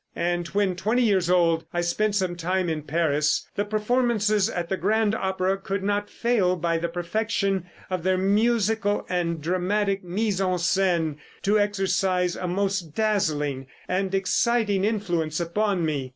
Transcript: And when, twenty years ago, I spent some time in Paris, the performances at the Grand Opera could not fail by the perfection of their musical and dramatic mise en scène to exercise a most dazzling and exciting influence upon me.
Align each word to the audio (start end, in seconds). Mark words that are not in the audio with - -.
And 0.15 0.47
when, 0.47 0.75
twenty 0.75 1.03
years 1.03 1.29
ago, 1.29 1.61
I 1.71 1.81
spent 1.81 2.15
some 2.15 2.35
time 2.35 2.69
in 2.69 2.81
Paris, 2.81 3.47
the 3.55 3.63
performances 3.63 4.49
at 4.49 4.67
the 4.67 4.75
Grand 4.75 5.13
Opera 5.13 5.57
could 5.57 5.83
not 5.83 6.09
fail 6.09 6.55
by 6.55 6.79
the 6.79 6.89
perfection 6.89 7.69
of 7.87 8.01
their 8.01 8.17
musical 8.17 9.05
and 9.09 9.39
dramatic 9.43 10.03
mise 10.03 10.41
en 10.41 10.55
scène 10.57 11.17
to 11.43 11.59
exercise 11.59 12.35
a 12.35 12.47
most 12.47 12.95
dazzling 12.95 13.67
and 13.87 14.15
exciting 14.15 14.85
influence 14.85 15.39
upon 15.39 15.85
me. 15.85 16.09